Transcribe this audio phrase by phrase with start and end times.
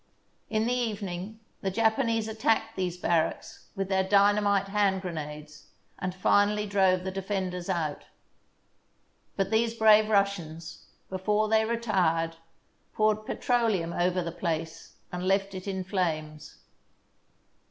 [0.49, 5.67] In the evening the Japanese at tacked these barracks with their dynamite hand grenades,
[5.99, 8.05] and finally drove the defenders out.
[9.35, 12.37] But these brave Russians, before they retired,
[12.95, 16.57] poured petroleum over the place and left it in flames.